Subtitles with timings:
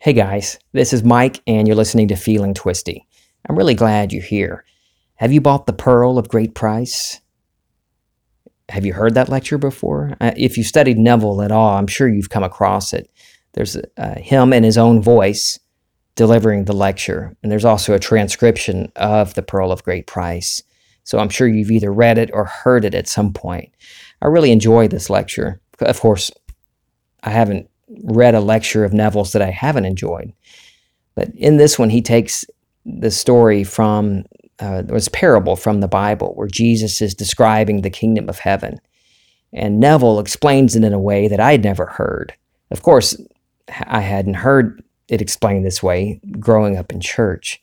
[0.00, 3.04] Hey guys, this is Mike, and you're listening to Feeling Twisty.
[3.48, 4.64] I'm really glad you're here.
[5.16, 7.20] Have you bought The Pearl of Great Price?
[8.68, 10.16] Have you heard that lecture before?
[10.20, 13.10] Uh, if you studied Neville at all, I'm sure you've come across it.
[13.54, 15.58] There's uh, him in his own voice
[16.14, 20.62] delivering the lecture, and there's also a transcription of The Pearl of Great Price.
[21.02, 23.74] So I'm sure you've either read it or heard it at some point.
[24.22, 25.60] I really enjoy this lecture.
[25.80, 26.30] Of course,
[27.24, 27.68] I haven't
[28.04, 30.32] read a lecture of Neville's that I haven't enjoyed.
[31.14, 32.44] But in this one, he takes
[32.84, 34.24] the story from,
[34.60, 38.80] uh, it was parable from the Bible where Jesus is describing the kingdom of heaven.
[39.52, 42.34] And Neville explains it in a way that I'd never heard.
[42.70, 43.20] Of course,
[43.86, 47.60] I hadn't heard it explained this way growing up in church.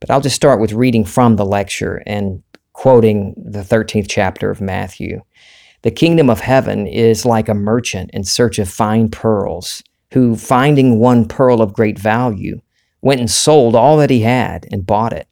[0.00, 4.60] But I'll just start with reading from the lecture and quoting the 13th chapter of
[4.60, 5.22] Matthew.
[5.84, 9.82] The kingdom of heaven is like a merchant in search of fine pearls,
[10.14, 12.62] who, finding one pearl of great value,
[13.02, 15.28] went and sold all that he had and bought it.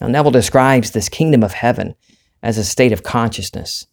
[0.00, 1.96] Now, Neville describes this kingdom of heaven
[2.40, 3.88] as a state of consciousness,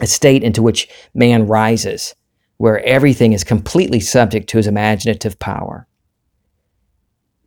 [0.00, 2.16] a state into which man rises,
[2.56, 5.86] where everything is completely subject to his imaginative power.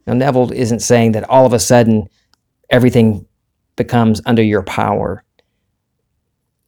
[0.07, 2.07] Now, Neville isn't saying that all of a sudden
[2.69, 3.27] everything
[3.75, 5.25] becomes under your power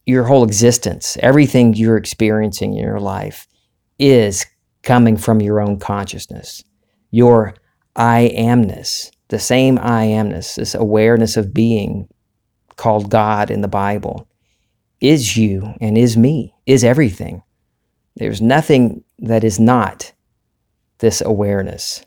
[0.05, 3.47] your whole existence, everything you're experiencing in your life
[3.97, 4.45] is
[4.83, 6.63] coming from your own consciousness.
[7.11, 7.55] Your
[7.95, 12.07] I amness, the same I amness, this awareness of being
[12.75, 14.27] called God in the Bible,
[15.01, 17.41] is you and is me, is everything.
[18.15, 20.13] There's nothing that is not
[20.99, 22.05] this awareness.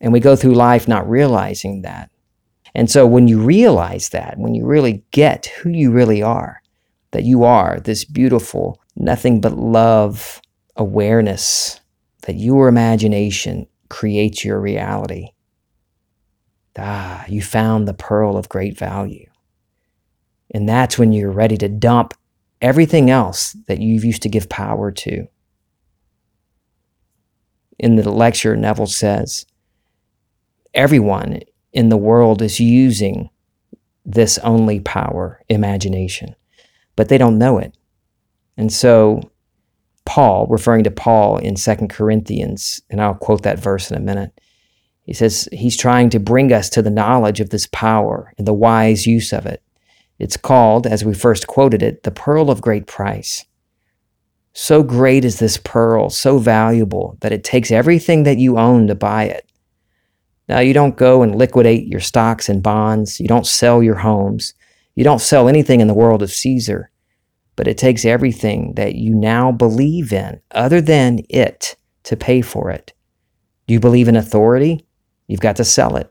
[0.00, 2.10] And we go through life not realizing that.
[2.74, 6.60] And so when you realize that, when you really get who you really are,
[7.12, 10.40] that you are this beautiful, nothing but love
[10.76, 11.80] awareness,
[12.22, 15.28] that your imagination creates your reality.
[16.78, 19.26] Ah, you found the pearl of great value.
[20.52, 22.14] And that's when you're ready to dump
[22.60, 25.26] everything else that you've used to give power to.
[27.78, 29.46] In the lecture, Neville says,
[30.74, 31.40] everyone
[31.72, 33.30] in the world is using
[34.04, 36.34] this only power, imagination
[36.96, 37.76] but they don't know it.
[38.56, 39.20] And so,
[40.04, 44.32] Paul, referring to Paul in Second Corinthians, and I'll quote that verse in a minute,
[45.02, 48.54] he says he's trying to bring us to the knowledge of this power and the
[48.54, 49.62] wise use of it.
[50.18, 53.44] It's called, as we first quoted it, the pearl of great price.
[54.52, 58.94] So great is this pearl, so valuable that it takes everything that you own to
[58.94, 59.46] buy it.
[60.48, 64.54] Now, you don't go and liquidate your stocks and bonds, you don't sell your homes.
[64.96, 66.90] You don't sell anything in the world of Caesar,
[67.54, 72.70] but it takes everything that you now believe in, other than it, to pay for
[72.70, 72.94] it.
[73.66, 74.86] Do you believe in authority?
[75.28, 76.10] You've got to sell it.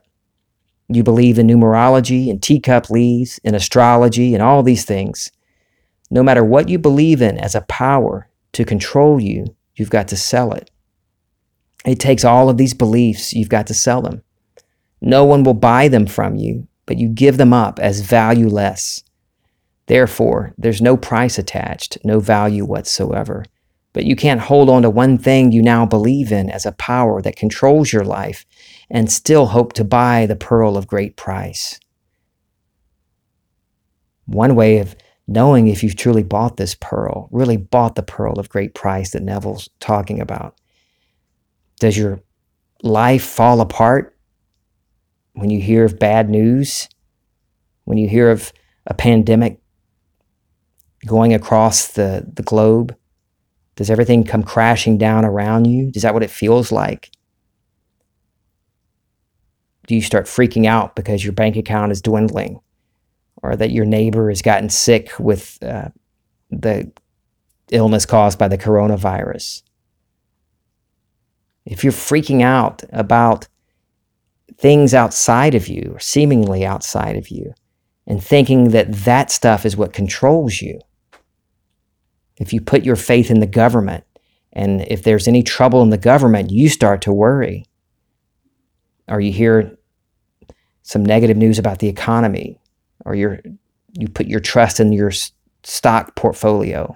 [0.88, 5.32] You believe in numerology and teacup leaves and astrology and all these things.
[6.08, 10.16] No matter what you believe in as a power to control you, you've got to
[10.16, 10.70] sell it.
[11.84, 14.22] It takes all of these beliefs, you've got to sell them.
[15.00, 19.04] No one will buy them from you but you give them up as valueless.
[19.86, 23.44] Therefore, there's no price attached, no value whatsoever.
[23.92, 27.22] But you can't hold on to one thing you now believe in as a power
[27.22, 28.44] that controls your life
[28.90, 31.78] and still hope to buy the pearl of great price.
[34.26, 34.96] One way of
[35.28, 39.22] knowing if you've truly bought this pearl, really bought the pearl of great price that
[39.22, 40.56] Neville's talking about.
[41.80, 42.20] Does your
[42.82, 44.15] life fall apart
[45.36, 46.88] when you hear of bad news,
[47.84, 48.52] when you hear of
[48.86, 49.60] a pandemic
[51.04, 52.96] going across the, the globe,
[53.76, 55.92] does everything come crashing down around you?
[55.94, 57.10] Is that what it feels like?
[59.86, 62.60] Do you start freaking out because your bank account is dwindling
[63.42, 65.90] or that your neighbor has gotten sick with uh,
[66.50, 66.90] the
[67.70, 69.62] illness caused by the coronavirus?
[71.66, 73.48] If you're freaking out about
[74.58, 77.52] things outside of you, or seemingly outside of you,
[78.06, 80.80] and thinking that that stuff is what controls you.
[82.38, 84.04] If you put your faith in the government,
[84.52, 87.66] and if there's any trouble in the government, you start to worry.
[89.08, 89.76] Or you hear
[90.82, 92.58] some negative news about the economy,
[93.04, 93.38] or you
[93.92, 95.12] you put your trust in your
[95.62, 96.94] stock portfolio.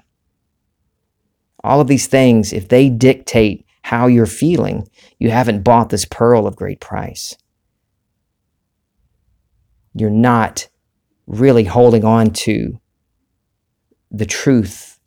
[1.62, 6.46] All of these things, if they dictate how you're feeling, you haven't bought this pearl
[6.46, 7.36] of great price
[9.94, 10.68] you're not
[11.26, 12.78] really holding on to
[14.10, 14.98] the truth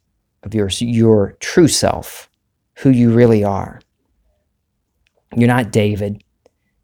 [0.44, 2.30] of your, your true self,
[2.75, 3.81] who you really are.
[5.35, 6.24] You're not David.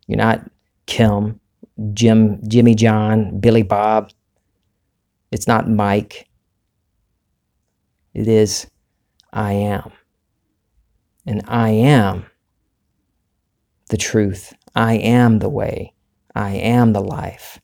[0.07, 0.49] You're not
[0.85, 1.39] Kim,
[1.93, 4.11] Jim, Jimmy John, Billy Bob.
[5.31, 6.27] It's not Mike.
[8.13, 8.67] It is
[9.31, 9.91] I am.
[11.25, 12.25] And I am
[13.89, 14.53] the truth.
[14.75, 15.93] I am the way.
[16.35, 17.59] I am the life.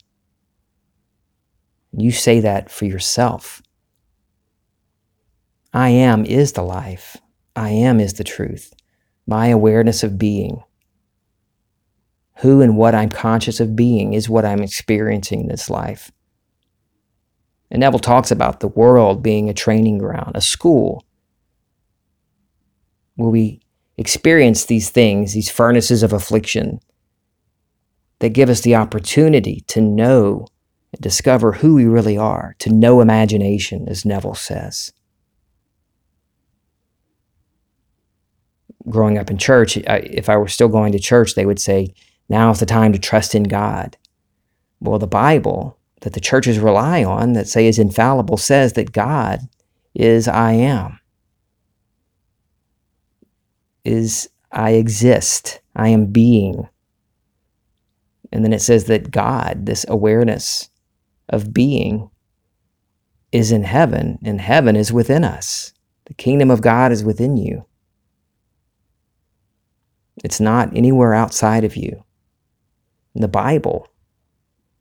[1.98, 3.62] You say that for yourself.
[5.74, 7.18] I am is the life.
[7.56, 8.74] I am is the truth.
[9.28, 10.64] My awareness of being.
[12.40, 16.12] Who and what I'm conscious of being is what I'm experiencing in this life.
[17.72, 21.04] And Neville talks about the world being a training ground, a school,
[23.16, 23.62] where we
[23.98, 26.80] experience these things, these furnaces of affliction,
[28.20, 30.48] that give us the opportunity to know
[31.02, 34.94] discover who we really are, to know imagination, as Neville says.
[38.88, 41.94] Growing up in church, if I were still going to church, they would say,
[42.30, 43.98] now is the time to trust in God.
[44.80, 49.40] Well, the Bible that the churches rely on, that say is infallible, says that God
[49.96, 51.00] is I am,
[53.84, 56.68] is I exist, I am being.
[58.32, 60.70] And then it says that God, this awareness
[61.30, 62.10] of being,
[63.32, 65.74] is in heaven, and heaven is within us.
[66.06, 67.66] The kingdom of God is within you.
[70.24, 72.04] It's not anywhere outside of you.
[73.16, 73.88] The Bible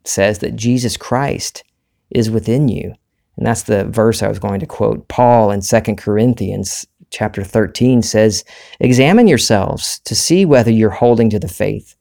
[0.05, 1.64] says that Jesus Christ
[2.11, 2.94] is within you.
[3.37, 5.08] And that's the verse I was going to quote.
[5.08, 8.44] Paul in 2 Corinthians chapter 13 says,
[8.81, 11.96] Examine yourselves to see whether you're holding to the faith.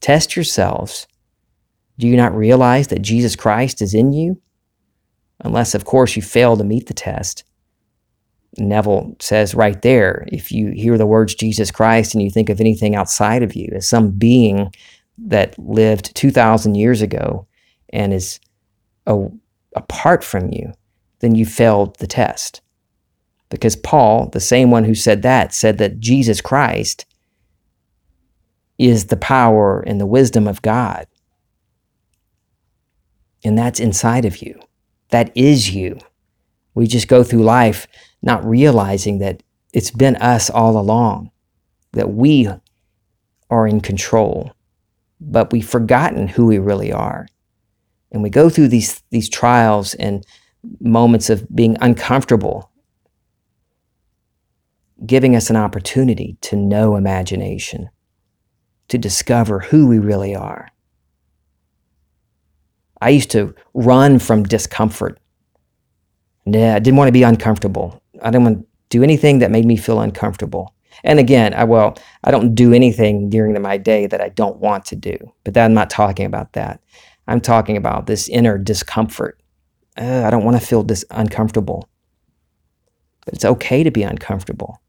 [0.00, 1.06] Test yourselves.
[1.98, 4.40] Do you not realize that Jesus Christ is in you?
[5.40, 7.44] Unless, of course, you fail to meet the test.
[8.58, 12.60] Neville says right there if you hear the words Jesus Christ and you think of
[12.60, 14.72] anything outside of you as some being
[15.18, 17.46] that lived 2,000 years ago
[17.92, 18.40] and is
[19.06, 19.26] a,
[19.74, 20.72] apart from you,
[21.20, 22.60] then you failed the test.
[23.50, 27.06] Because Paul, the same one who said that, said that Jesus Christ
[28.78, 31.06] is the power and the wisdom of God.
[33.44, 34.58] And that's inside of you.
[35.10, 35.98] That is you.
[36.74, 37.86] We just go through life
[38.22, 39.42] not realizing that
[39.72, 41.30] it's been us all along,
[41.92, 42.48] that we
[43.50, 44.54] are in control
[45.20, 47.26] but we've forgotten who we really are.
[48.12, 50.24] And we go through these, these trials and
[50.80, 52.70] moments of being uncomfortable,
[55.04, 57.90] giving us an opportunity to know imagination,
[58.88, 60.68] to discover who we really are.
[63.04, 65.20] I used to run from discomfort.
[66.46, 68.02] I didn't want to be uncomfortable.
[68.22, 70.74] I didn't want to do anything that made me feel uncomfortable.
[71.02, 74.86] And again, I well, I don't do anything during my day that I don't want
[74.86, 75.18] to do.
[75.44, 76.80] But that, I'm not talking about that.
[77.28, 79.38] I'm talking about this inner discomfort.
[80.00, 81.86] Uh, I don't want to feel this uncomfortable.
[83.26, 84.80] But it's okay to be uncomfortable.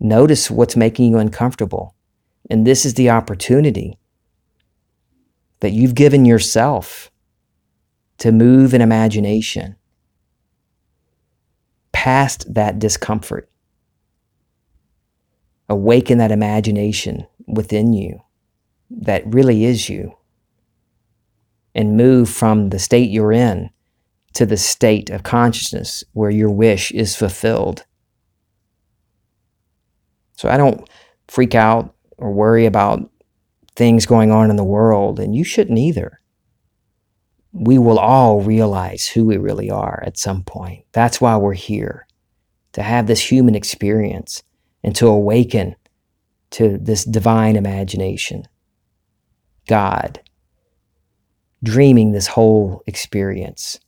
[0.00, 1.94] Notice what's making you uncomfortable.
[2.48, 3.98] And this is the opportunity
[5.60, 7.10] that you've given yourself
[8.18, 9.76] to move in imagination
[11.92, 13.48] past that discomfort
[15.68, 18.20] awaken that imagination within you
[18.90, 20.16] that really is you
[21.74, 23.70] and move from the state you're in
[24.34, 27.84] to the state of consciousness where your wish is fulfilled.
[30.36, 30.88] So I don't
[31.28, 33.10] freak out or worry about
[33.76, 36.20] things going on in the world, and you shouldn't either.
[37.52, 40.84] We will all realize who we really are at some point.
[40.92, 42.06] That's why we're here,
[42.72, 44.42] to have this human experience
[44.84, 45.76] and to awaken
[46.50, 48.44] to this divine imagination.
[49.68, 50.20] God
[51.62, 53.78] dreaming this whole experience.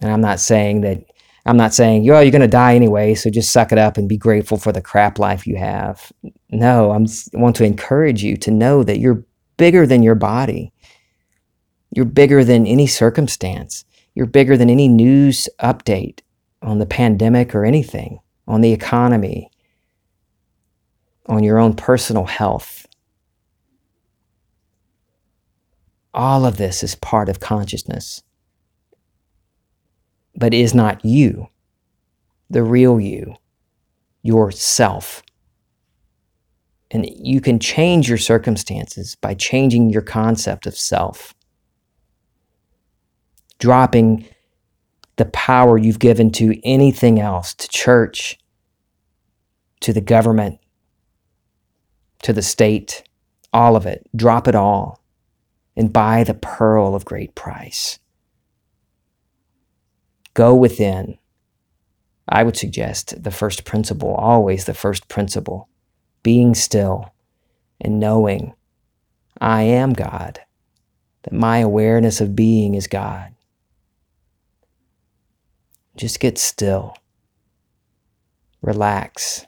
[0.00, 1.04] And I'm not saying that,
[1.46, 4.08] I'm not saying, yo, you're going to die anyway, so just suck it up and
[4.08, 6.12] be grateful for the crap life you have.
[6.50, 9.24] No, I'm, I want to encourage you to know that you're
[9.56, 10.72] bigger than your body.
[11.94, 13.84] You're bigger than any circumstance.
[14.14, 16.20] You're bigger than any news update
[16.60, 19.50] on the pandemic or anything, on the economy,
[21.26, 22.86] on your own personal health.
[26.12, 28.22] All of this is part of consciousness,
[30.38, 31.48] but is not you,
[32.48, 33.34] the real you,
[34.22, 35.22] yourself.
[36.92, 41.34] And you can change your circumstances by changing your concept of self,
[43.58, 44.26] dropping
[45.16, 48.38] the power you've given to anything else, to church,
[49.80, 50.60] to the government,
[52.22, 53.02] to the state,
[53.52, 54.08] all of it.
[54.14, 55.02] Drop it all
[55.76, 57.98] and buy the pearl of great price.
[60.38, 61.18] Go within.
[62.28, 65.68] I would suggest the first principle, always the first principle,
[66.22, 67.12] being still
[67.80, 68.54] and knowing
[69.40, 70.38] I am God,
[71.24, 73.34] that my awareness of being is God.
[75.96, 76.94] Just get still,
[78.62, 79.44] relax,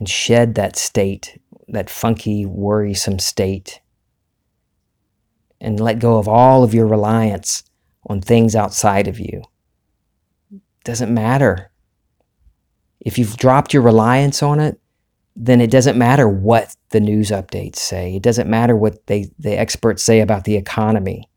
[0.00, 3.80] and shed that state, that funky, worrisome state,
[5.64, 7.64] and let go of all of your reliance
[8.06, 9.42] on things outside of you.
[10.84, 11.70] Doesn't matter.
[13.00, 14.78] If you've dropped your reliance on it,
[15.34, 18.14] then it doesn't matter what the news updates say.
[18.14, 21.28] It doesn't matter what they, the experts say about the economy.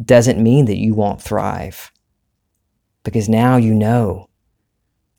[0.00, 1.90] Doesn't mean that you won't thrive.
[3.02, 4.28] Because now you know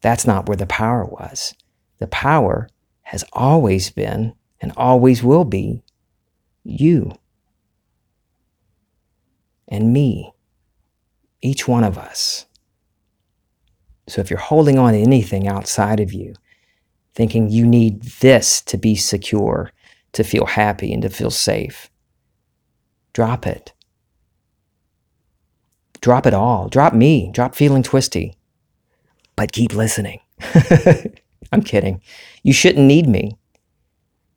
[0.01, 1.53] that's not where the power was.
[1.99, 2.69] The power
[3.03, 5.83] has always been and always will be
[6.63, 7.13] you
[9.67, 10.31] and me,
[11.41, 12.45] each one of us.
[14.07, 16.33] So if you're holding on to anything outside of you,
[17.13, 19.71] thinking you need this to be secure,
[20.13, 21.89] to feel happy, and to feel safe.
[23.13, 23.73] Drop it.
[25.99, 26.69] Drop it all.
[26.69, 27.31] Drop me.
[27.33, 28.35] Drop feeling twisty.
[29.35, 30.19] But keep listening.
[31.51, 32.01] I'm kidding.
[32.43, 33.37] You shouldn't need me.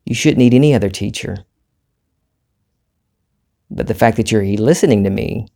[0.04, 1.44] You shouldn't need any other teacher.
[3.70, 5.46] But the fact that you're listening to me,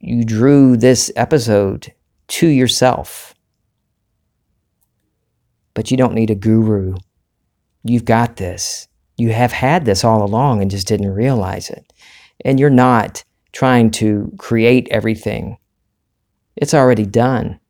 [0.00, 1.92] you drew this episode
[2.28, 3.34] to yourself
[5.78, 6.96] but you don't need a guru.
[7.84, 8.88] You've got this.
[9.16, 11.92] You have had this all along and just didn't realize it.
[12.44, 15.56] And you're not trying to create everything,
[16.56, 17.60] it's already done.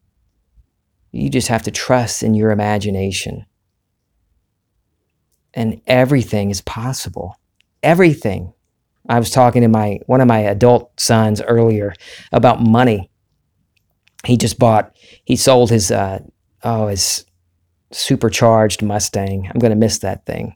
[1.12, 3.44] You just have to trust in your imagination.
[5.52, 7.36] And everything is possible.
[7.82, 8.54] Everything.
[9.08, 11.94] I was talking to my one of my adult sons earlier
[12.32, 13.10] about money.
[14.24, 14.96] He just bought.
[15.24, 16.20] He sold his uh,
[16.62, 17.24] oh his
[17.90, 19.46] supercharged Mustang.
[19.46, 20.54] I'm going to miss that thing.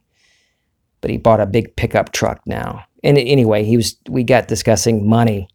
[1.00, 2.84] But he bought a big pickup truck now.
[3.02, 5.48] And anyway, he was we got discussing money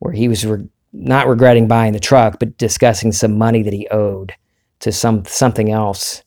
[0.00, 3.88] where he was re- not regretting buying the truck, but discussing some money that he
[3.88, 4.34] owed
[4.80, 6.22] to some something else.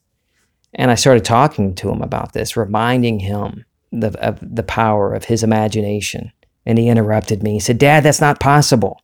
[0.73, 3.65] And I started talking to him about this, reminding him
[3.99, 6.31] the, of the power of his imagination.
[6.65, 7.53] And he interrupted me.
[7.53, 9.01] He said, "Dad, that's not possible.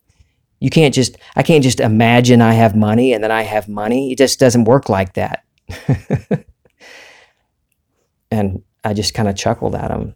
[0.60, 4.12] You can't just I can't just imagine I have money and then I have money.
[4.12, 5.44] It just doesn't work like that."
[8.32, 10.16] and I just kind of chuckled at him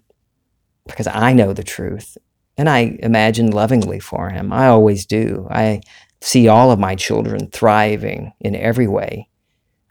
[0.87, 2.17] because I know the truth.
[2.57, 4.51] And I imagine lovingly for him.
[4.51, 5.47] I always do.
[5.49, 5.81] I
[6.21, 9.29] see all of my children thriving in every way,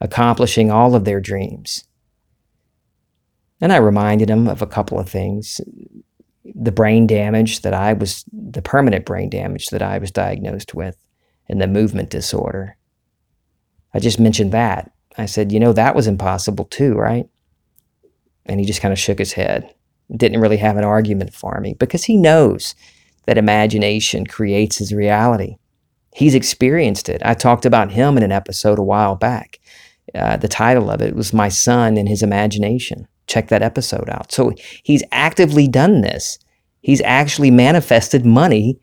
[0.00, 1.84] accomplishing all of their dreams.
[3.60, 5.60] And I reminded him of a couple of things
[6.54, 10.96] the brain damage that I was, the permanent brain damage that I was diagnosed with,
[11.48, 12.76] and the movement disorder.
[13.92, 14.92] I just mentioned that.
[15.18, 17.28] I said, You know, that was impossible too, right?
[18.44, 19.74] And he just kind of shook his head.
[20.14, 22.74] Didn't really have an argument for me because he knows
[23.26, 25.56] that imagination creates his reality.
[26.14, 27.20] He's experienced it.
[27.24, 29.58] I talked about him in an episode a while back.
[30.14, 33.08] Uh, the title of it was My Son and His Imagination.
[33.26, 34.32] Check that episode out.
[34.32, 34.52] So
[34.82, 36.38] he's actively done this.
[36.80, 38.80] He's actually manifested money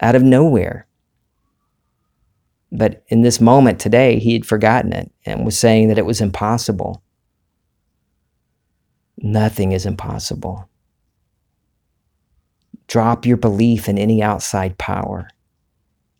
[0.00, 0.86] out of nowhere.
[2.70, 6.20] But in this moment today, he had forgotten it and was saying that it was
[6.20, 7.02] impossible.
[9.16, 10.68] Nothing is impossible.
[12.86, 15.28] Drop your belief in any outside power.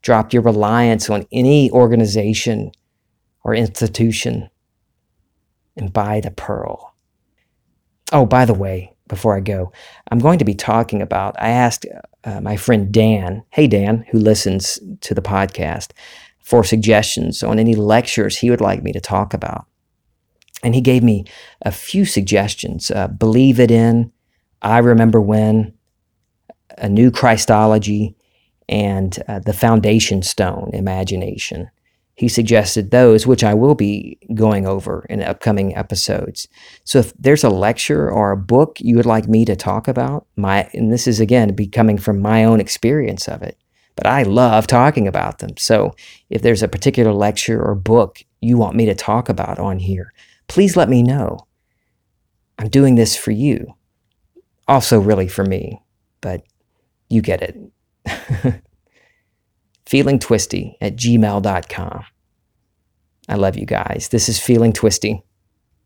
[0.02, 2.72] Drop your reliance on any organization
[3.44, 4.48] or institution
[5.76, 6.95] and buy the pearl.
[8.12, 9.72] Oh, by the way, before I go,
[10.10, 11.34] I'm going to be talking about.
[11.38, 11.86] I asked
[12.24, 15.90] uh, my friend Dan, hey Dan, who listens to the podcast,
[16.40, 19.66] for suggestions on any lectures he would like me to talk about.
[20.62, 21.24] And he gave me
[21.62, 24.12] a few suggestions uh, Believe It In,
[24.62, 25.74] I Remember When,
[26.78, 28.16] A New Christology,
[28.68, 31.70] and uh, The Foundation Stone, Imagination.
[32.16, 36.48] He suggested those, which I will be going over in upcoming episodes.
[36.84, 40.26] So if there's a lecture or a book you would like me to talk about,
[40.34, 43.58] my and this is again be coming from my own experience of it,
[43.96, 45.58] but I love talking about them.
[45.58, 45.94] So
[46.30, 50.14] if there's a particular lecture or book you want me to talk about on here,
[50.48, 51.46] please let me know.
[52.58, 53.74] I'm doing this for you.
[54.66, 55.82] Also, really for me,
[56.22, 56.42] but
[57.10, 58.62] you get it.
[59.86, 62.04] feelingtwisty at gmail.com.
[63.28, 64.08] I love you guys.
[64.10, 65.22] This is Feeling Twisty.